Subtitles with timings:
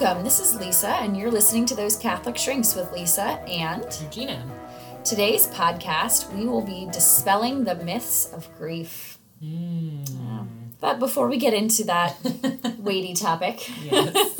[0.00, 0.22] Welcome.
[0.22, 3.40] This is Lisa, and you're listening to Those Catholic Shrinks with Lisa.
[3.48, 4.44] And Regina.
[5.04, 9.18] today's podcast, we will be dispelling the myths of grief.
[9.42, 10.46] Mm.
[10.80, 12.16] But before we get into that
[12.78, 14.38] weighty topic, Yes.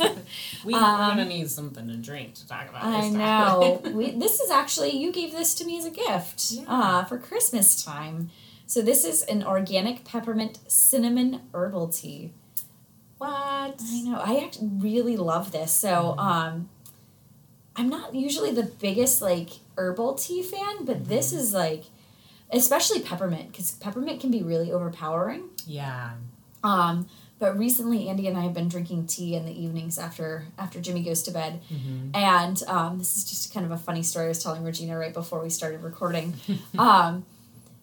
[0.63, 4.11] we, Um, we're gonna need something to drink to talk about I this know we,
[4.11, 6.63] this is actually you gave this to me as a gift Yeah.
[6.67, 8.29] uh, for Christmas time.
[8.65, 12.31] So this is an organic peppermint cinnamon herbal tea.
[13.19, 13.79] What?
[13.81, 14.19] I know.
[14.19, 15.71] I actually really love this.
[15.71, 16.19] So, Mhm.
[16.19, 16.69] um,
[17.75, 21.37] I'm not usually the biggest like herbal tea fan, but this Mhm.
[21.37, 21.83] is like,
[22.51, 25.43] especially peppermint, because peppermint can be really overpowering.
[25.67, 26.11] Yeah.
[26.63, 27.05] Um,
[27.37, 31.03] but recently, Andy and I have been drinking tea in the evenings after after Jimmy
[31.03, 32.13] goes to bed, Mm-hmm.
[32.15, 35.13] and um, this is just kind of a funny story I was telling Regina right
[35.13, 36.33] before we started recording.
[36.77, 37.25] um,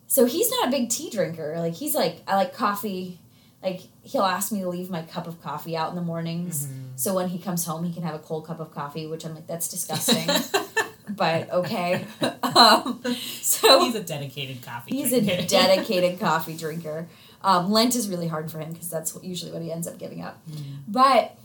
[0.08, 1.54] so he's not a big tea drinker.
[1.58, 3.18] Like he's like I like coffee.
[3.66, 6.66] Like he'll ask me to leave my cup of coffee out in the mornings.
[6.66, 6.90] Mhm.
[6.94, 9.34] So when he comes home, he can have a cold cup of coffee, which I'm
[9.34, 10.28] like, that's disgusting.
[11.08, 12.04] but okay.
[12.42, 13.02] um,
[13.42, 15.46] so he's a dedicated coffee he's a drinker.
[15.46, 17.08] dedicated coffee drinker.
[17.42, 19.98] Um, Lent is really hard for him because that's what, usually what he ends up
[19.98, 20.40] giving up.
[20.48, 20.62] Mm.
[20.88, 21.36] But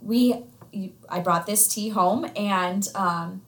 [0.00, 0.42] we,
[1.08, 3.42] I brought this tea home, and um,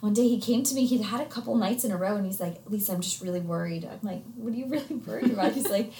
[0.00, 0.86] one day he came to me.
[0.86, 3.40] He'd had a couple nights in a row, and he's like, "Lisa, I'm just really
[3.40, 5.92] worried." I'm like, "What are you really worried about?" He's like.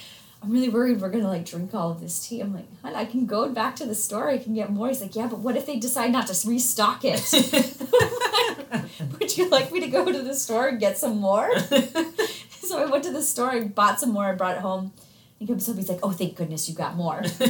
[0.45, 2.39] I'm really worried we're gonna like drink all of this tea.
[2.39, 4.29] I'm like, "Hon, I can go back to the store.
[4.29, 4.89] I can get more.
[4.89, 7.19] He's like, yeah, but what if they decide not to restock it?
[9.19, 11.49] Would you like me to go to the store and get some more?
[12.61, 14.93] so I went to the store and bought some more and brought it home.
[15.39, 17.23] He comes up, he's like, oh, thank goodness you got more.
[17.25, 17.45] so,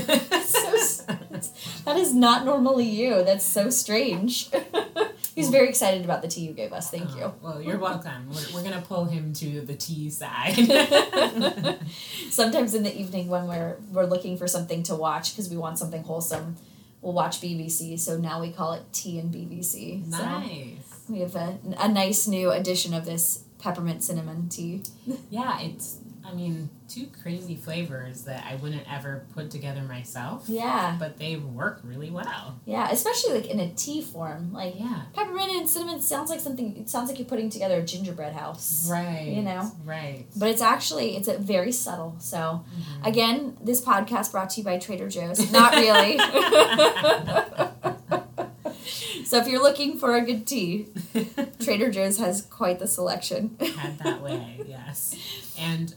[1.84, 3.26] that is not normally you.
[3.26, 4.50] That's so strange.
[5.36, 6.90] He's very excited about the tea you gave us.
[6.90, 7.34] Thank Oh, you.
[7.42, 8.30] well, you're welcome.
[8.30, 10.56] We're, we're gonna pull him to the tea side.
[12.30, 15.78] Sometimes in the evening when we're we're looking for something to watch because we want
[15.78, 16.56] something wholesome,
[17.02, 18.00] we'll watch BBC.
[18.00, 20.10] So now we call it tea and BBC.
[20.10, 20.78] So nice.
[21.10, 24.84] we have a, a nice new edition of this peppermint cinnamon tea.
[25.30, 25.98] Yeah, it's.
[26.28, 30.46] I mean, two crazy flavors that I wouldn't ever put together myself.
[30.50, 32.60] Yeah, But they work really well.
[32.66, 34.52] yeah, especially like in a tea form.
[34.52, 35.04] Like Yeah.
[35.14, 36.76] peppermint and cinnamon sounds like something.
[36.78, 38.90] It sounds like you're putting together a gingerbread house.
[38.90, 39.28] Right.
[39.28, 39.72] You know.
[39.84, 40.26] Right.
[40.36, 42.16] But it's actually it's a very subtle.
[42.20, 43.08] So Mhm.
[43.08, 45.52] again, this podcast brought to you by Trader Joe's.
[45.52, 46.18] Not really.
[49.26, 50.88] so if you're looking for a good tea,
[51.62, 53.56] Trader Joe's has quite the selection.
[53.60, 55.16] Head that way, yes.
[55.58, 55.94] And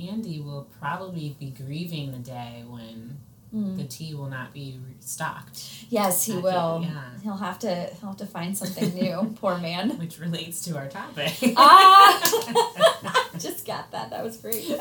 [0.00, 3.18] Andy will probably be grieving the day when
[3.54, 3.76] Mm.
[3.76, 6.80] the tea will not be stocked, Yes, he will.
[6.82, 7.10] yeah.
[7.22, 9.34] He'll have to he'll have to find something new.
[9.40, 9.96] Poor man.
[9.98, 11.32] which relates to our topic.
[11.56, 14.10] Ah, just got that.
[14.10, 14.66] That was great.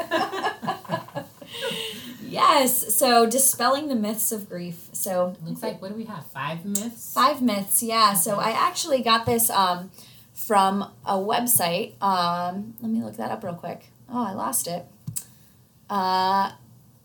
[2.28, 2.94] yes.
[2.96, 4.90] So dispelling the myths of grief.
[4.94, 6.25] So Looks like what do we have?
[6.28, 7.14] Five myths.
[7.14, 7.84] five myths.
[7.84, 8.14] Yeah.
[8.14, 9.92] So I actually got this um,
[10.34, 12.02] from a website.
[12.02, 13.86] Um, let me look that up real quick.
[14.09, 14.86] Oh, I lost it.
[15.90, 16.51] Uh,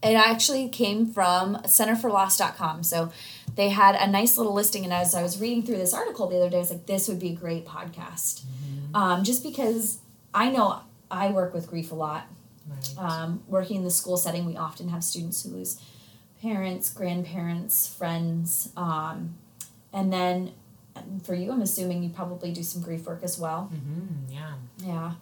[0.03, 2.83] it actually came from centerforloss.com.
[2.83, 3.11] So
[3.55, 6.37] they had a nice little listing, and as I was reading through this article the
[6.37, 8.43] other day, I was like, this would be a great podcast.
[8.43, 8.95] Mhm.
[8.97, 9.99] Um, just because
[10.33, 10.81] I know
[11.11, 12.27] I work with grief a lot.
[12.69, 12.99] Right.
[12.99, 15.79] Um, working in the school setting, we often have students who lose
[16.41, 19.35] parents, grandparents, friends, um,
[19.93, 20.53] and then
[20.97, 23.71] and for you, I'm assuming you probably do some grief work as well.
[23.73, 24.53] Mhm, Yeah.
[24.85, 25.13] Yeah.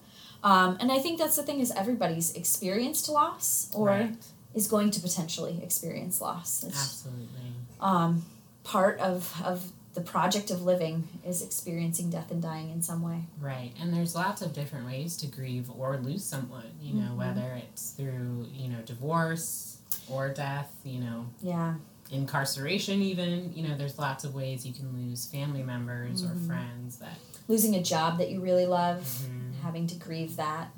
[0.43, 4.15] Um, and I think that's the thing is everybody's experienced loss or right.
[4.55, 6.63] is going to potentially experience loss.
[6.65, 7.53] It's, Absolutely.
[7.81, 8.25] um,
[8.65, 13.23] part of, of the project of living is experiencing death and dying in some way.
[13.41, 13.73] Right.
[13.81, 17.17] And there's lots of different ways to grieve or lose someone, you know, Mhm.
[17.17, 19.79] whether it's through, you know, divorce
[20.09, 21.75] or death, you know, Yeah.
[22.11, 26.31] incarceration even, you know, there's lots of ways you can lose family members Mhm.
[26.31, 29.38] or friends that Losing a job that you really love, Mhm.
[29.63, 30.69] Having to grieve that.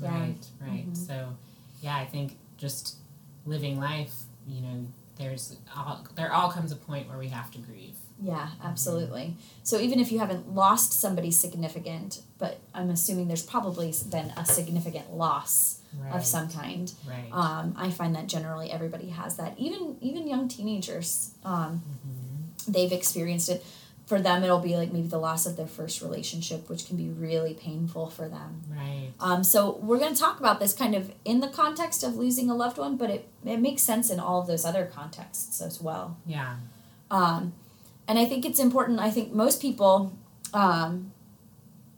[0.00, 0.10] Yeah.
[0.10, 0.92] Right, right.
[0.92, 0.96] Mhm.
[1.06, 1.30] So,
[1.82, 2.96] yeah, I think just
[3.46, 4.14] living life,
[4.48, 4.86] you know,
[5.16, 7.94] there's all, there all comes a point where we have to grieve.
[8.20, 9.36] Yeah, absolutely.
[9.64, 14.44] So even if you haven't lost somebody significant, but I'm assuming there's probably been a
[14.46, 16.12] significant loss Right.
[16.12, 16.92] of some kind.
[17.08, 17.28] Right.
[17.30, 19.54] Um, I find that generally everybody has that.
[19.58, 22.72] Even even young teenagers, um, Mhm.
[22.72, 23.64] they've experienced it.
[24.06, 27.08] For them, it'll be like maybe the loss of their first relationship, which can be
[27.08, 28.60] really painful for them.
[28.68, 29.12] Right.
[29.18, 32.50] Um, so we're going to talk about this kind of in the context of losing
[32.50, 35.80] a loved one, but it, it makes sense in all of those other contexts as
[35.80, 36.18] well.
[36.26, 36.56] Yeah.
[37.10, 37.54] Um,
[38.06, 39.00] and I think it's important.
[39.00, 40.12] I think most people,
[40.52, 41.12] um,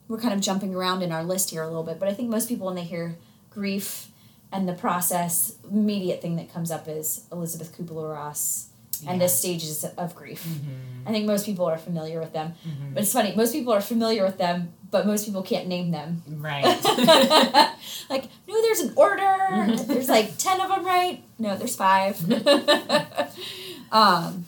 [0.07, 2.29] we're kind of jumping around in our list here a little bit, but I think
[2.29, 3.17] most people, when they hear
[3.49, 4.07] grief
[4.49, 8.69] and the process, immediate thing that comes up is Elisabeth Kübler-Ross
[9.05, 10.43] and the stages of grief.
[10.45, 11.07] Mm-hmm.
[11.07, 12.53] I think most people are familiar with them.
[12.67, 12.93] Mm-hmm.
[12.93, 16.23] But it's funny, most people are familiar with them, but most people can't name them.
[16.27, 16.63] Right.
[18.09, 19.75] like, no, there's an order.
[19.85, 21.23] there's like 10 of them, right?
[21.39, 22.19] No, there's five.
[23.91, 24.45] um,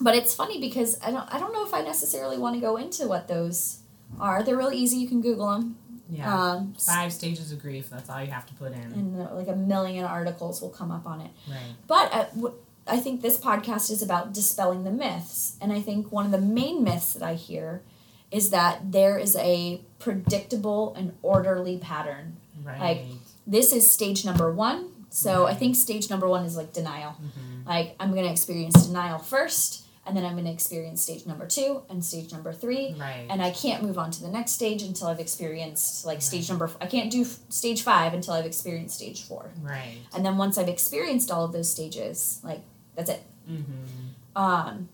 [0.00, 2.76] but it's funny because I don't, I don't know if I necessarily want to go
[2.76, 3.78] into what those
[4.20, 4.42] are.
[4.42, 4.98] They're really easy.
[4.98, 5.76] You can Google them.
[6.10, 6.52] yeah.
[6.52, 7.90] Um, Five stages of grief.
[7.90, 8.80] That's all you have to put in.
[8.80, 11.30] and uh, like a million articles will come up on it.
[11.50, 11.58] right.
[11.86, 12.54] But uh, w-
[12.86, 15.56] I think this podcast is about dispelling the myths.
[15.60, 17.82] And I think one of the main myths that I hear
[18.30, 22.36] is that there is a predictable and orderly pattern.
[22.62, 22.80] Right.
[22.80, 23.02] Like,
[23.46, 24.90] This is stage number one.
[25.10, 27.12] So I think stage number one is like denial.
[27.12, 27.68] mm-hmm.
[27.68, 31.46] Like, I'm going to experience denial first, and then I'm going to experience stage number
[31.46, 32.94] two and stage number three.
[32.98, 33.26] Right.
[33.30, 36.66] And I can't move on to the next stage until I've experienced like stage number.
[36.66, 39.50] F- I can't do f- stage five until I've experienced stage four.
[39.62, 39.96] right.
[40.14, 42.60] And then once I've experienced all of those stages, like
[42.96, 43.22] that's it.
[43.48, 44.42] Mm-hmm.
[44.42, 44.88] Um,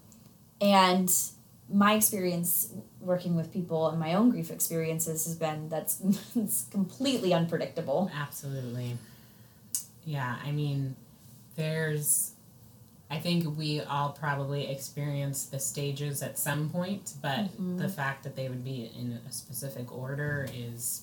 [0.61, 1.13] and
[1.73, 6.01] my experience working with people and my own grief experiences has been that's
[6.37, 8.11] it's completely unpredictable.
[8.15, 8.99] Absolutely.
[10.05, 10.97] Yeah, I mean,
[11.57, 12.33] there's.
[13.11, 17.77] I think we all probably experience the stages at some point, but Mhm.
[17.79, 21.03] the fact that they would be in a specific order is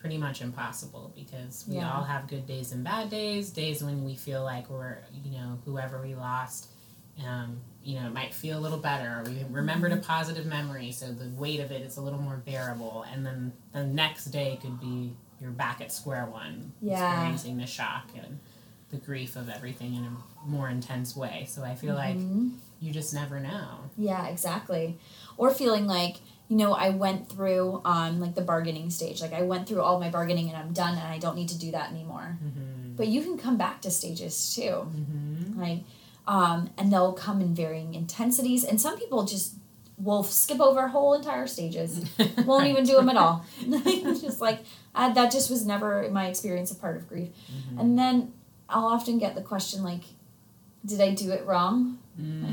[0.00, 1.92] pretty much impossible because we Yeah.
[1.92, 5.58] all have good days and bad days, days when we feel like we're, you know,
[5.66, 6.68] whoever we lost,
[7.24, 9.20] um, you know, it might feel a little better.
[9.20, 12.38] Or we remembered a positive memory, so the weight of it is a little more
[12.38, 13.04] bearable.
[13.12, 16.92] And then the next day could be you're back at square one, Yeah.
[17.10, 18.38] experiencing the shock and
[18.90, 21.46] the grief of everything in a more intense way.
[21.48, 22.52] So I feel like Mhm.
[22.80, 23.90] you just never know.
[23.96, 24.98] Yeah, exactly.
[25.36, 26.20] Or feeling like,
[26.50, 29.22] you know, I went through um like the bargaining stage.
[29.22, 31.58] Like I went through all my bargaining and I'm done and I don't need to
[31.58, 32.36] do that anymore.
[32.44, 32.96] Mm-hmm.
[32.96, 34.62] But you can come back to stages too.
[34.62, 35.60] Mm-hmm.
[35.60, 35.84] Like
[36.26, 39.54] um and they'll come in varying intensities and some people just
[39.96, 42.04] will skip over whole entire stages.
[42.44, 43.44] Won't even do them at all.
[43.70, 47.28] just like uh, that just was never in my experience a part of grief.
[47.28, 47.78] Mm-hmm.
[47.78, 48.32] And then
[48.68, 50.02] I'll often get the question like
[50.84, 51.98] did I do it wrong?
[52.20, 52.48] Mm,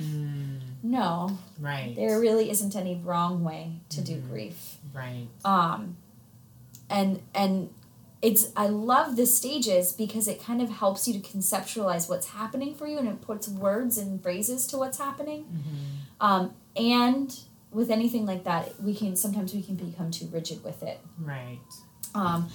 [0.83, 1.37] No.
[1.59, 1.93] right.
[1.95, 4.29] There really isn't any wrong way to do Mhm.
[4.29, 4.77] grief.
[4.93, 5.27] Right.
[5.43, 5.97] Um,
[6.89, 7.69] and and
[8.21, 12.73] it's I love the stages because it kind of helps you to conceptualize what's happening
[12.73, 15.43] for you and it puts words and phrases to what's happening.
[15.43, 16.25] Mm-hmm.
[16.25, 17.37] Um, and
[17.71, 20.99] with anything like that, we can sometimes we can become too rigid with it.
[21.19, 21.59] Right.
[22.15, 22.49] Um,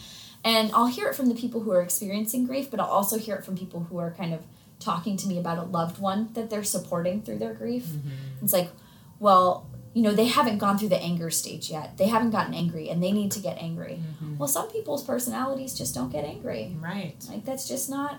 [0.45, 3.37] and I'll hear it from the people who are experiencing grief, but I'll also hear
[3.37, 4.41] it from people who are kind of
[4.83, 7.85] talking to me about a loved one that they're supporting through their grief.
[7.87, 8.45] Mm-hmm.
[8.45, 8.71] It's like,
[9.19, 11.99] well, you know, they haven't gone through the anger stage yet.
[11.99, 14.01] They haven't gotten angry and they need to get angry.
[14.03, 14.39] Mm-hmm.
[14.39, 16.75] Well, some people's personalities just don't get angry.
[16.81, 17.15] Right.
[17.29, 18.19] Like, that's just not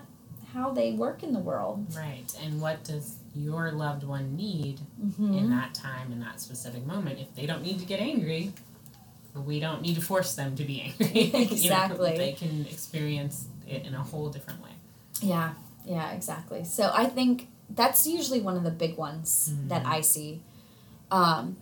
[0.52, 1.86] how they work in the world.
[1.96, 2.32] Right.
[2.42, 5.34] And what does your loved one need Mm-hmm.
[5.34, 7.18] in that time, in that specific moment?
[7.18, 8.52] If they don't need to get angry,
[9.34, 11.22] we don't need to force them to be angry.
[11.24, 12.16] You know, Exactly.
[12.16, 14.70] they can experience it in a whole different way.
[15.20, 16.64] Yeah, yeah, exactly.
[16.64, 19.68] So I think that's usually one of the big ones Mhm.
[19.68, 20.42] that I see.
[21.10, 21.56] Um,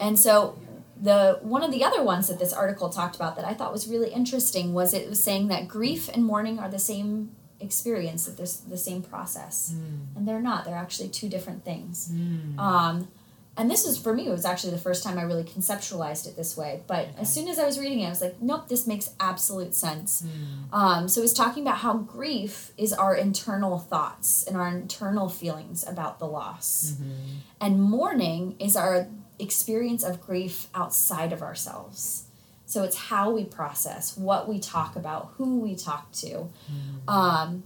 [0.00, 0.58] and so
[1.00, 3.88] the one of the other ones that this article talked about that I thought was
[3.88, 8.36] really interesting was it was saying that grief and mourning are the same experience, that
[8.36, 9.72] there's the same process,
[10.16, 10.64] and they're not.
[10.64, 12.10] They're actually two different things.
[12.12, 12.58] Mm.
[12.58, 13.08] Um,
[13.56, 14.26] and this was for me.
[14.26, 16.82] It was actually the first time I really conceptualized it this way.
[16.86, 17.14] But Okay.
[17.18, 20.22] as soon as I was reading it, I was like, "Nope, this makes absolute sense."
[20.22, 20.72] Mm.
[20.74, 25.28] Um, so it was talking about how grief is our internal thoughts and our internal
[25.28, 27.36] feelings about the loss, Mhm.
[27.60, 29.06] and mourning is our
[29.38, 32.24] experience of grief outside of ourselves.
[32.64, 37.08] So it's how we process, what we talk about, who we talk to, Mm.
[37.12, 37.62] um,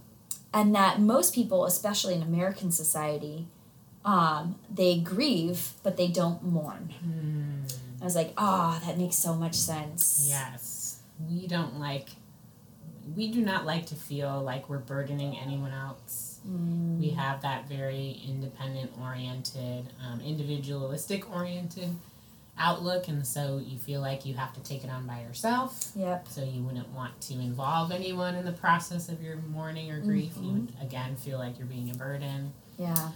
[0.53, 3.47] and that most people, especially in American society,
[4.07, 6.93] um, they grieve but they don't mourn.
[7.05, 7.73] Mm.
[8.01, 10.27] I was like, ah, that makes so much sense.
[10.29, 10.99] Yes.
[11.29, 12.09] We don't like,
[13.15, 16.39] we do not like to feel like we're burdening anyone else.
[16.47, 21.89] Mm, We have that very independent oriented, um, individualistic oriented
[22.59, 25.91] outlook, and so you feel like you have to take it on by yourself.
[25.95, 26.27] Yep.
[26.29, 30.33] So you wouldn't want to involve anyone in the process of your mourning or grief.
[30.39, 32.53] You would again feel like you're being a burden.
[32.77, 33.09] Yeah.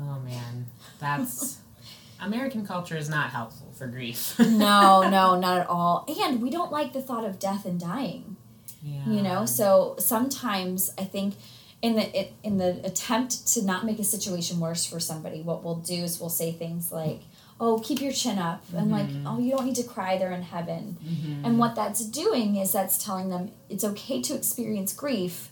[0.00, 0.66] Oh man,
[0.98, 1.58] that's
[2.20, 4.36] American culture is not helpful for grief.
[4.38, 6.06] no, no, not at all.
[6.22, 8.36] And we don't like the thought of death and dying.
[8.82, 9.06] yeah.
[9.06, 11.34] You know, so sometimes I think
[11.82, 15.62] in the it, in the attempt to not make a situation worse for somebody, what
[15.64, 17.22] we'll do is we'll say things like,
[17.58, 19.20] "Oh, keep your chin up," and like, Mhm.
[19.24, 20.18] "Oh, you don't need to cry.
[20.18, 21.46] They're in heaven." Mhm.
[21.46, 25.50] And what that's doing is that's telling them it's okay to experience grief,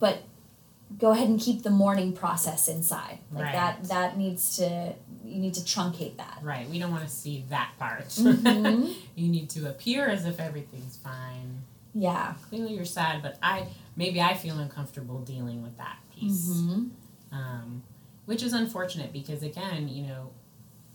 [0.00, 0.24] but
[0.98, 3.18] go ahead and keep the mourning process inside.
[3.32, 3.52] Like Right.
[3.52, 6.38] that that needs to you need to truncate that.
[6.42, 6.68] Right.
[6.68, 8.08] We don't want to see that part.
[8.08, 8.94] Mhm.
[9.16, 11.62] you need to appear as if everything's fine.
[11.94, 12.34] Yeah.
[12.48, 16.46] Clearly you're sad, but I maybe I feel uncomfortable dealing with that piece.
[16.48, 16.88] hmm
[17.32, 17.82] Um,
[18.26, 20.30] which is unfortunate because again, you know,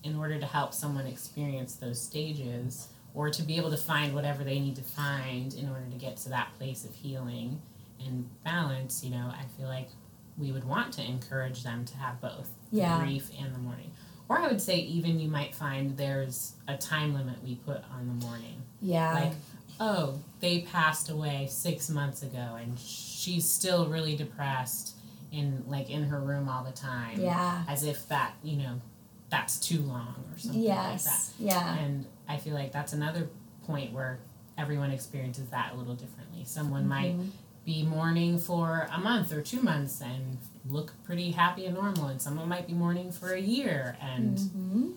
[0.03, 4.43] in order to help someone experience those stages or to be able to find whatever
[4.43, 7.61] they need to find in order to get to that place of healing
[8.05, 9.89] and balance, you know, I feel like
[10.37, 12.97] we would want to encourage them to have both Yeah.
[12.99, 13.91] the grief and the mourning.
[14.29, 18.07] Or I would say even you might find there's a time limit we put on
[18.07, 18.61] the mourning.
[18.81, 19.13] Yeah.
[19.13, 19.33] Like,
[19.79, 24.95] oh, they passed away six months ago and she's still really depressed
[25.31, 27.19] in like in her room all the time.
[27.19, 27.63] yeah.
[27.67, 28.81] As if that, you know,
[29.29, 30.91] that's too long or something like that.
[30.93, 31.33] Yes.
[31.37, 31.75] Yeah.
[31.77, 33.29] And I feel like that's another
[33.65, 34.19] point where
[34.57, 36.43] everyone experiences that a little differently.
[36.45, 37.29] Someone might Mhm.
[37.69, 42.19] Be mourning for a month or two months and look pretty happy and normal, and
[42.19, 44.93] someone might be mourning for a year and Mhm.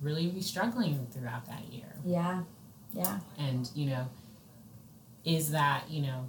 [0.00, 1.94] really be struggling throughout that year.
[2.04, 2.42] Yeah.
[2.92, 3.20] Yeah.
[3.38, 4.06] And, you know,
[5.24, 6.24] is that, you know,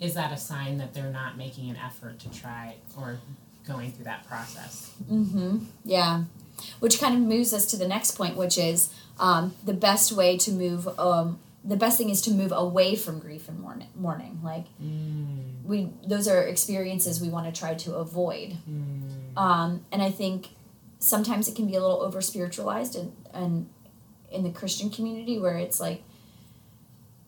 [0.00, 3.18] is that a sign that they're not making an effort to try or
[3.66, 4.92] going through that process?
[5.10, 5.58] Mm-hmm.
[5.84, 6.24] Yeah.
[6.80, 8.88] Which kind of moves us to the next point, which is
[9.18, 10.88] um, the best way to move.
[10.98, 13.88] Um, the best thing is to move away from grief and mourning.
[13.94, 14.40] mourning.
[14.42, 18.56] Like Mm, we, those are experiences we want to try to avoid.
[18.68, 20.48] mm, Um, and I think
[20.98, 23.68] sometimes it can be a little over spiritualized and, and
[24.30, 26.02] in the Christian community where it's like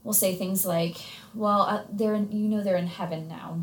[0.03, 0.97] we'll say things like,
[1.35, 3.61] "Well, uh, they're in, you know they're in heaven now,"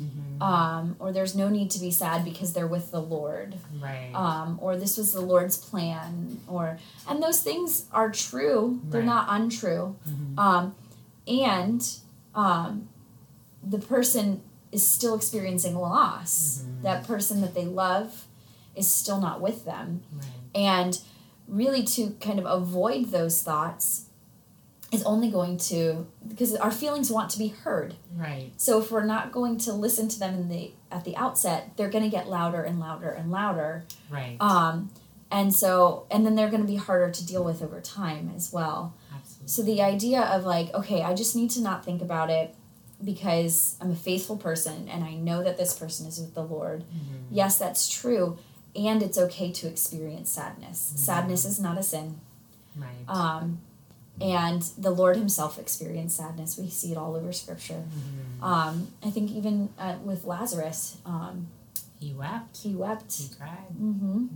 [0.00, 0.40] mhm.
[0.42, 4.10] um, or "There's no need to be sad because they're with the Lord." right.
[4.14, 6.78] um, or this was the Lord's plan, or
[7.08, 8.80] and those things are true.
[8.84, 9.06] They're Right.
[9.06, 9.96] not untrue.
[10.08, 10.38] Mhm.
[10.38, 10.74] Um,
[11.26, 11.86] and
[12.34, 12.88] um,
[13.62, 14.40] the person
[14.70, 16.62] is still experiencing loss.
[16.62, 16.82] Mhm.
[16.82, 18.26] That person that they love
[18.76, 20.26] is still not with them, right.
[20.54, 21.00] and
[21.48, 24.04] really to kind of avoid those thoughts
[24.90, 27.94] is only going to because our feelings want to be heard.
[28.16, 28.52] Right.
[28.56, 31.90] So if we're not going to listen to them in the at the outset, they're
[31.90, 33.84] going to get louder and louder and louder.
[34.10, 34.36] Right.
[34.40, 34.90] Um,
[35.30, 38.50] and so, and then they're going to be harder to deal with over time as
[38.50, 38.94] well.
[39.14, 39.48] Absolutely.
[39.48, 42.54] So the idea of like, okay, I just need to not think about it
[43.04, 46.80] because I'm a faithful person and I know that this person is with the Lord.
[46.84, 47.26] Mhm.
[47.30, 48.38] Yes, that's true.
[48.74, 50.92] And it's okay to experience sadness.
[50.94, 50.98] Mhm.
[50.98, 52.20] Sadness is not a sin.
[52.76, 52.88] Right.
[53.08, 53.60] Um,
[54.20, 56.58] and the Lord Himself experienced sadness.
[56.58, 57.82] We see it all over Scripture.
[57.84, 58.42] Mhm.
[58.42, 61.46] Um, I think even uh, with Lazarus, um,
[62.00, 62.58] he wept.
[62.58, 63.12] he wept.
[63.16, 63.68] He cried.
[63.76, 64.28] hmm Mhm.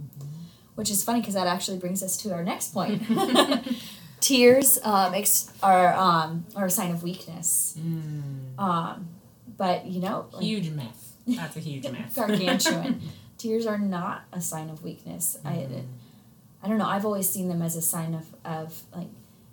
[0.75, 3.03] which is funny because that actually brings us to our next point.
[4.21, 8.57] Tears um, ex- are um, are a sign of weakness, Mm.
[8.59, 9.09] um,
[9.57, 11.17] but you know, like, Huge myth.
[11.27, 12.15] That's a huge myth.
[12.15, 13.01] gargantuan.
[13.39, 15.39] Tears are not a sign of weakness.
[15.45, 15.85] I Mhm.
[16.63, 16.87] I don't know.
[16.87, 19.09] I've always seen them as a sign of of like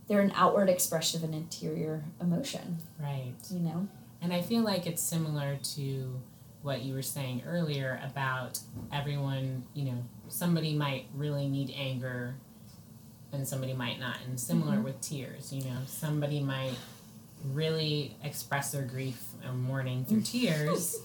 [0.10, 2.80] they're an outward expression of an interior emotion.
[3.00, 3.34] Right.
[3.50, 3.88] You know.
[4.22, 6.20] And I feel like it's similar to
[6.62, 8.60] what you were saying earlier about
[8.92, 12.36] everyone, you know, somebody might really need anger
[13.32, 14.18] and somebody might not.
[14.28, 14.84] And similar Mhm.
[14.84, 16.74] with tears, you know, somebody might
[17.54, 20.98] really express their grief and mourning through tears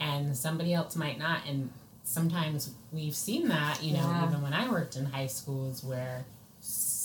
[0.00, 1.42] and somebody else might not.
[1.46, 1.70] And
[2.02, 4.26] sometimes we've seen that, you know, Yeah.
[4.28, 6.24] even when I worked in high schools where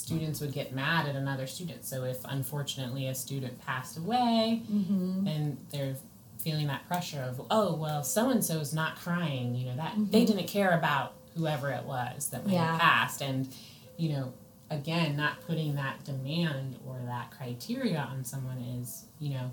[0.07, 1.83] students would get mad at another student.
[1.83, 5.27] So if unfortunately a student passed away, Mm-hmm.
[5.27, 5.95] and they're
[6.39, 10.23] feeling that pressure of oh well so and so's not crying you know that they
[10.23, 10.27] Mhm.
[10.27, 12.71] didn't care about whoever it was that might Yeah.
[12.73, 13.49] have passed and
[13.97, 14.33] you know
[14.69, 19.51] again not putting that demand or that criteria on someone is you know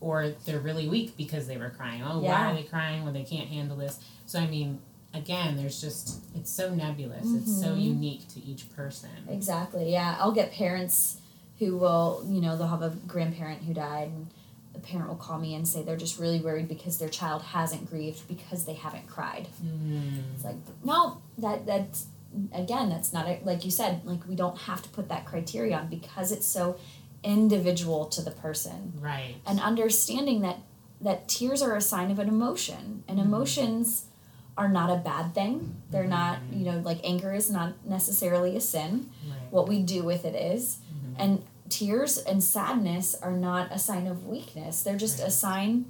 [0.00, 3.22] or they're really weak because they were crying oh why are they crying when they
[3.24, 4.80] can't handle this so i mean
[5.14, 7.82] again there's just it's so nebulous it's so Mhm.
[7.84, 9.92] unique to each person Exactly.
[9.92, 11.18] Yeah, I'll get parents
[11.58, 14.26] who will, you know, they'll have a grandparent who died, and
[14.72, 17.88] the parent will call me and say they're just really worried because their child hasn't
[17.88, 19.46] grieved because they haven't cried.
[19.64, 20.34] mm.
[20.34, 22.06] It's like, no, that that's
[22.52, 24.00] again, that's not a, like you said.
[24.04, 26.76] Like we don't have to put that criteria on because it's so
[27.22, 30.58] individual to the person, right and understanding that
[31.00, 33.24] that tears are a sign of an emotion, and Mhm.
[33.26, 34.04] emotions
[34.56, 35.76] are not a bad thing.
[35.90, 36.58] They're not, Mhm.
[36.58, 40.34] you know, like anger is not necessarily a sin right what we do with it
[40.34, 40.78] is.
[40.92, 41.14] Mhm.
[41.18, 44.82] And tears and sadness are not a sign of weakness.
[44.82, 45.86] They're just a sign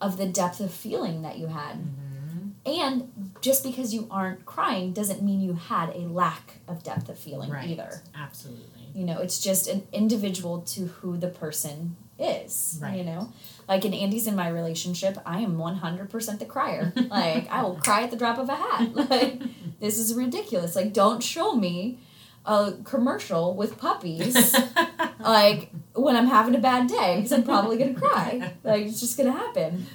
[0.00, 1.76] of the depth of feeling that you had.
[1.78, 2.52] Mhm.
[2.66, 7.18] And just because you aren't crying doesn't mean you had a lack of depth of
[7.18, 8.02] feeling right either.
[8.14, 12.78] absolutely You know, it's just an individual to who the person is.
[12.82, 12.98] Right.
[12.98, 13.32] You know,
[13.70, 16.92] like in Andy's in my relationship, I am one hundred percent the crier.
[17.08, 18.90] like I will cry at the drop of a hat.
[19.10, 19.40] Like
[19.78, 20.74] this is ridiculous.
[20.76, 21.98] Like don't show me
[22.44, 24.54] a commercial with puppies
[25.20, 28.52] like when I'm having a bad day because I'm probably gonna cry.
[28.64, 29.86] Like it's just gonna happen.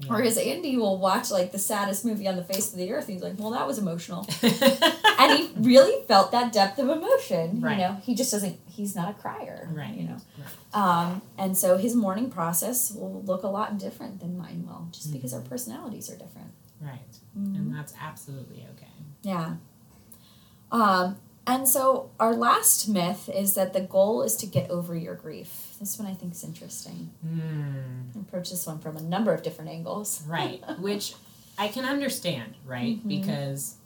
[0.00, 0.08] Yeah.
[0.12, 3.04] Whereas Andy will watch like the saddest movie on the face of the earth.
[3.06, 7.60] And he's like, well, that was emotional, and he really felt that depth of emotion.
[7.60, 7.72] Right.
[7.72, 8.58] You know, he just doesn't.
[8.66, 9.68] He's not a crier.
[9.72, 9.94] Right.
[9.94, 10.16] You know.
[10.38, 10.46] Right.
[10.72, 15.12] Um, and so his mourning process will look a lot different than mine will, just
[15.12, 16.52] because our personalities are different.
[16.80, 17.18] Right.
[17.38, 17.56] Mhm.
[17.56, 18.86] And that's absolutely okay.
[19.22, 19.56] Yeah.
[20.72, 21.16] Um,
[21.46, 25.69] and so our last myth is that the goal is to get over your grief.
[25.80, 27.10] This one I think is interesting.
[28.14, 30.22] I approach this one from a number of different angles.
[30.28, 30.62] Right.
[30.78, 31.14] Which
[31.58, 32.98] I can understand, right?
[33.02, 33.08] Mhm.
[33.08, 33.76] Because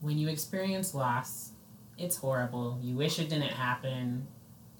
[0.00, 1.50] when you experience loss,
[1.96, 2.78] it's horrible.
[2.82, 4.26] You wish it didn't happen.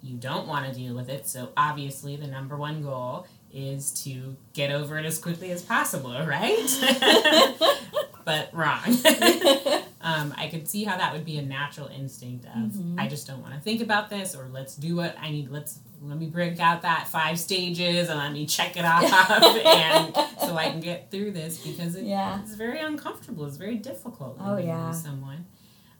[0.03, 1.29] You don't want to deal with it.
[1.29, 6.13] So obviously, the number one goal is to get over it as quickly as possible,
[6.27, 6.59] right?
[8.25, 8.83] but wrong.
[10.03, 13.01] um, I could see how that would be a natural instinct of Mhm.
[13.01, 15.49] I just don't want to think about this, or let's do what I need.
[15.51, 19.03] Let's let me break out that five stages and let me check it off,
[19.67, 22.41] and so I can get through this because it, Yeah.
[22.43, 23.45] it's very uncomfortable.
[23.47, 24.39] It's very difficult.
[24.39, 24.87] When Oh, you yeah.
[24.89, 25.47] lose someone.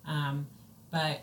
[0.07, 0.47] Um,
[0.91, 1.21] but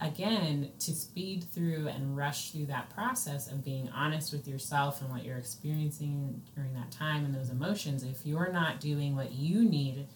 [0.00, 5.10] again, to speed through and rush through that process of being honest with yourself and
[5.10, 9.62] what you're experiencing during that time and those emotions, if you're not doing what you
[9.64, 10.06] need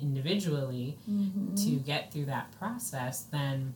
[0.00, 1.56] individually Mhm.
[1.64, 3.74] to get through that process, then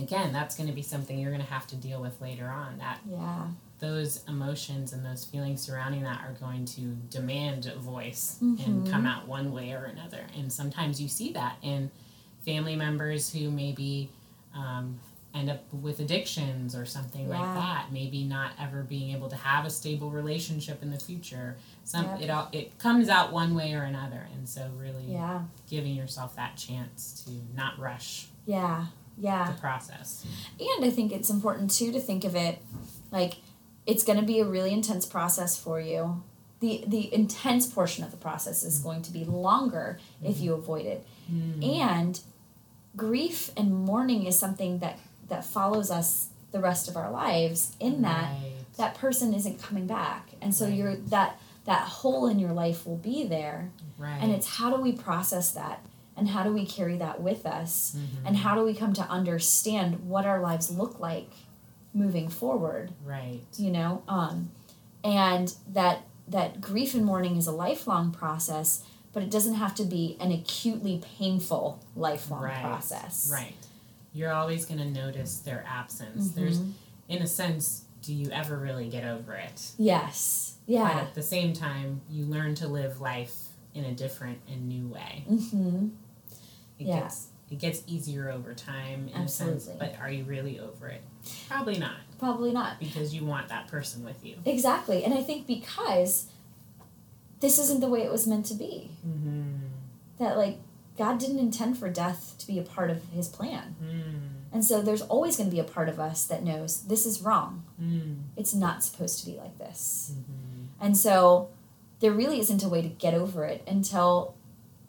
[0.00, 2.78] again, that's going to be something you're going to have to deal with later on.
[2.78, 3.46] That Yeah.
[3.78, 8.66] those emotions and those feelings surrounding that are going to demand a voice Mhm.
[8.66, 10.26] and come out one way or another.
[10.36, 11.90] And sometimes you see that in
[12.44, 14.10] family members who maybe
[14.54, 14.98] um,
[15.34, 17.38] end up with addictions or something Yeah.
[17.38, 17.92] like that.
[17.92, 21.58] Maybe not ever being able to have a stable relationship in the future.
[21.84, 22.20] Some Yep.
[22.22, 24.26] it all it comes out one way or another.
[24.34, 25.42] And so really Yeah.
[25.68, 28.86] giving yourself that chance to not rush Yeah.
[29.18, 29.52] Yeah.
[29.52, 30.26] the process.
[30.60, 32.58] And I think it's important too to think of it
[33.10, 33.36] like
[33.86, 36.22] it's going to be a really intense process for you.
[36.60, 40.44] The the intense portion of the process is going to be longer if mm-hmm.
[40.44, 41.06] you avoid it.
[41.32, 41.62] Mm-hmm.
[41.62, 42.20] And
[42.96, 44.98] grief and mourning is something that
[45.28, 48.52] that follows us the rest of our lives in that Right.
[48.78, 50.30] that person isn't coming back.
[50.40, 50.74] And so Right.
[50.74, 53.70] you're that that hole in your life will be there.
[53.98, 54.18] right.
[54.22, 55.84] And it's how do we process that
[56.16, 57.94] and how do we carry that with us?
[57.96, 58.26] Mhm.
[58.26, 61.30] and how do we come to understand what our lives look like
[61.94, 63.40] moving forward right.
[63.56, 64.50] you know um,
[65.04, 69.84] and that that grief and mourning is a lifelong process but it doesn't have to
[69.84, 73.54] be an acutely painful lifelong Right, process Right.
[74.12, 76.30] You're always going to notice their absence.
[76.30, 76.72] There's, Mhm.
[77.08, 79.72] in a sense, do you ever really get over it?
[79.78, 84.38] yes But yeah at the same time, you learn to live life in a different
[84.50, 85.24] and new way.
[85.30, 85.88] mm-hmm.
[86.78, 87.00] It Yeah.
[87.00, 91.00] gets it gets easier over time in a sense, but are you really over it?
[91.48, 94.34] Probably not, probably not because you want that person with you.
[94.44, 96.26] exactly and i think because
[97.40, 99.56] this isn't the way it was meant to be Mm-hmm.
[100.18, 100.58] that like
[100.98, 104.12] god didn't intend for death to be a part of his plan Mm.
[104.52, 107.20] And so there's always going to be a part of us that knows this is
[107.20, 107.64] wrong.
[107.82, 108.22] Mm.
[108.36, 110.12] It's not supposed to be like this.
[110.14, 110.84] Mm-hmm.
[110.84, 111.50] And so
[112.00, 114.34] there really isn't a way to get over it until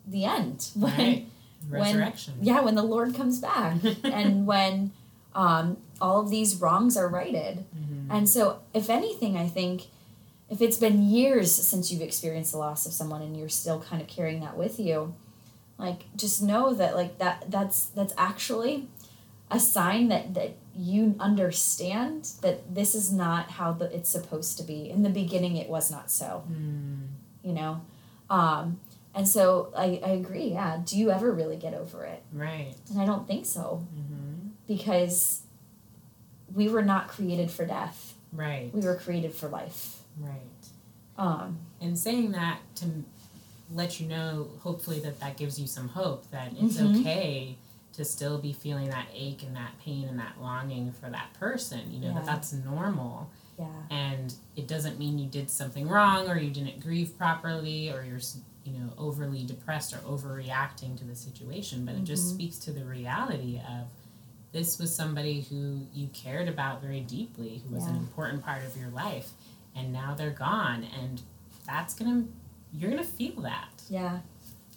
[0.07, 0.69] the end.
[0.75, 1.25] When, Right.
[1.69, 2.35] When- Resurrection.
[2.41, 4.91] Yeah, when the Lord comes back and when
[5.35, 7.65] um, all of these wrongs are righted.
[7.75, 8.07] Mhm.
[8.09, 9.87] And so, if anything, I think
[10.49, 14.01] if it's been years since you've experienced the loss of someone and you're still kind
[14.01, 15.13] of carrying that with you,
[15.77, 18.87] like just know that like that that's that's actually
[19.51, 24.63] a sign that that you understand that this is not how the, it's supposed to
[24.63, 24.89] be.
[24.89, 26.43] In the beginning, it was not so.
[26.51, 27.07] Mm.
[27.43, 27.81] You know,
[28.29, 28.79] um,
[29.17, 30.49] and so I I agree.
[30.51, 30.81] Yeah.
[30.85, 32.23] Do you ever really get over it?
[32.31, 32.73] Right.
[32.91, 34.49] And I don't think so Mm-hmm.
[34.67, 35.41] because
[36.53, 38.13] we were not created for death.
[38.31, 38.69] Right.
[38.73, 40.01] We were created for life.
[40.19, 40.41] Right.
[41.17, 42.85] Um, And saying that to
[43.71, 46.99] let you know, hopefully, that that gives you some hope that it's Mhm.
[47.01, 47.57] okay
[47.93, 51.91] to still be feeling that ache and that pain and that longing for that person.
[51.91, 52.13] You know, Yeah.
[52.15, 53.29] that that's normal.
[53.59, 53.65] yeah.
[53.89, 58.19] And it doesn't mean you did something wrong or you didn't grieve properly or you're,
[58.67, 61.85] you know, overly depressed or overreacting to the situation.
[61.85, 62.33] But it just Mhm.
[62.35, 63.87] speaks to the reality of
[64.51, 68.75] this was somebody who you cared about very deeply, who was an important part of
[68.77, 69.31] your life,
[69.75, 70.83] and now they're gone.
[70.83, 71.21] And
[71.65, 72.25] that's gonna,
[72.73, 74.19] you're gonna feel that Yeah.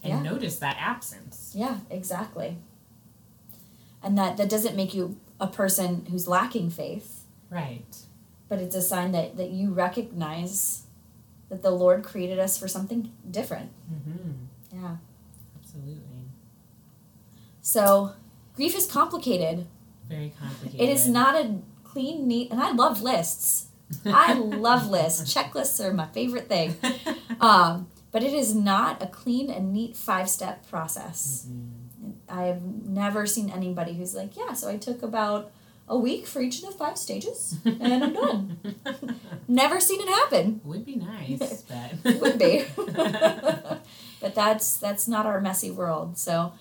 [0.02, 0.22] and Yeah.
[0.22, 1.52] notice that absence.
[1.54, 2.58] Yeah, exactly.
[4.02, 7.24] And that that doesn't make you a person who's lacking faith.
[7.50, 7.96] Right.
[8.48, 10.82] but it's a sign that, that you recognize
[11.50, 13.70] that the Lord created us for something different.
[13.92, 14.80] Mm-hmm.
[14.82, 14.96] Yeah.
[15.60, 16.24] Absolutely.
[17.60, 18.12] So
[18.56, 19.66] grief is complicated.
[20.08, 20.80] Very complicated.
[20.80, 23.66] It is not a clean, neat, and I love lists.
[24.06, 25.34] I love lists.
[25.34, 26.76] Checklists are my favorite thing.
[27.40, 31.46] Um, but it is not a clean and neat five step process.
[31.48, 32.12] Mm-mm.
[32.28, 35.50] I've never seen anybody who's like, yeah, so I took about
[35.90, 38.58] a week for each of the five stages and I'm done.
[39.48, 40.60] never seen it happen.
[40.64, 41.62] Would be nice,
[42.04, 42.64] but Would be.
[42.76, 46.16] but that's that's not our messy world.
[46.16, 46.52] So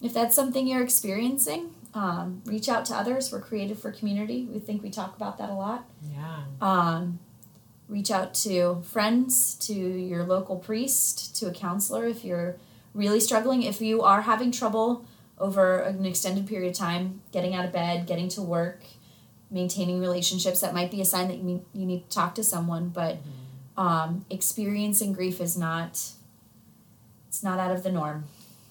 [0.00, 3.30] if that's something you're experiencing, um, reach out to others.
[3.30, 4.48] We're created for community.
[4.50, 5.84] We think we talk about that a lot.
[6.10, 6.44] yeah.
[6.62, 7.18] Um,
[7.90, 12.56] reach out to friends, to your local priest, to a counselor if you're
[12.94, 13.62] really struggling.
[13.62, 15.04] If you are having trouble
[15.42, 18.80] over an extended period of time, getting out of bed, getting to work,
[19.50, 22.44] maintaining relationships, that might be a sign that you need, you need to talk to
[22.44, 22.88] someone.
[22.88, 23.18] But
[23.76, 26.12] um, experiencing grief is not
[27.28, 28.24] it's not out of the norm.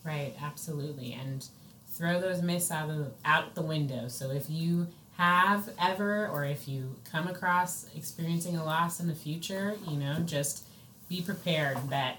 [0.03, 1.13] Right, absolutely.
[1.13, 1.45] And
[1.89, 4.07] throw those myths out of the, out the window.
[4.07, 9.15] So if you have ever or if you come across experiencing a loss in the
[9.15, 10.63] future, you know, just
[11.10, 12.17] be prepared that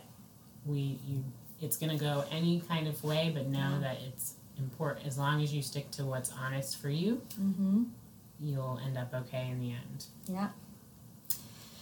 [0.66, 1.24] we you
[1.60, 3.78] it's going to go any kind of way, but know Yeah.
[3.82, 7.84] that it's important as long as you stick to what's honest for you, Mm-hmm.
[8.40, 10.06] you'll end up okay in the end.
[10.26, 10.48] Yeah.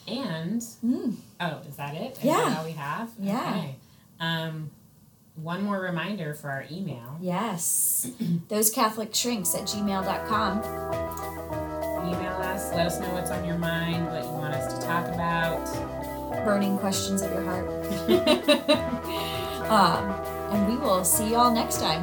[0.08, 1.14] And Mm.
[1.40, 2.18] oh, is that it?
[2.18, 2.36] Is Yeah.
[2.48, 3.10] that all we have?
[3.18, 3.50] Yeah.
[3.56, 3.76] Okay.
[4.18, 4.70] Um
[5.36, 7.16] one more reminder for our email.
[7.20, 8.10] Yes.
[8.48, 10.58] Those Catholic shrinks at gmail.com.
[12.08, 15.06] email us let us know what's on your mind what you want us to talk
[15.08, 15.64] about
[16.44, 17.68] burning questions of your heart.
[19.70, 20.10] um,
[20.52, 22.02] and we will see you all next time.